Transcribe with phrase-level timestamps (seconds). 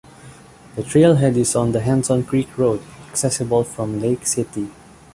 [0.77, 4.67] The trailhead is on the Henson Creek Road, accessible from Lake City.